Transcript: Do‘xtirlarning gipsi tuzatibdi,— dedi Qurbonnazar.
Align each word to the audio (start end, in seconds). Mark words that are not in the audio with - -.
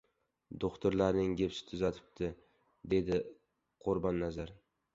Do‘xtirlarning 0.61 1.35
gipsi 1.41 1.67
tuzatibdi,— 1.67 2.31
dedi 2.95 3.23
Qurbonnazar. 3.87 4.59